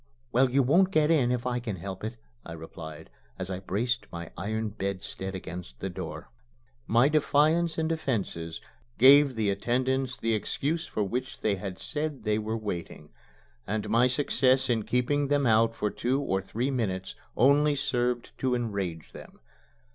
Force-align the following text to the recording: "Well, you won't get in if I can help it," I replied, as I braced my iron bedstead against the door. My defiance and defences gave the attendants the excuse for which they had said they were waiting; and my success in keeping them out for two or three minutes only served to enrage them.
"Well, 0.31 0.49
you 0.49 0.63
won't 0.63 0.89
get 0.89 1.11
in 1.11 1.31
if 1.31 1.45
I 1.45 1.59
can 1.59 1.75
help 1.75 2.03
it," 2.03 2.17
I 2.43 2.53
replied, 2.53 3.11
as 3.37 3.51
I 3.51 3.59
braced 3.59 4.07
my 4.11 4.31
iron 4.35 4.69
bedstead 4.69 5.35
against 5.35 5.79
the 5.79 5.91
door. 5.91 6.31
My 6.87 7.07
defiance 7.07 7.77
and 7.77 7.87
defences 7.87 8.61
gave 8.97 9.35
the 9.35 9.51
attendants 9.51 10.17
the 10.17 10.33
excuse 10.33 10.87
for 10.87 11.03
which 11.03 11.41
they 11.41 11.57
had 11.57 11.77
said 11.77 12.23
they 12.23 12.39
were 12.39 12.57
waiting; 12.57 13.09
and 13.67 13.91
my 13.91 14.07
success 14.07 14.71
in 14.71 14.85
keeping 14.85 15.27
them 15.27 15.45
out 15.45 15.75
for 15.75 15.91
two 15.91 16.19
or 16.19 16.41
three 16.41 16.71
minutes 16.71 17.13
only 17.37 17.75
served 17.75 18.31
to 18.39 18.55
enrage 18.55 19.11
them. 19.11 19.39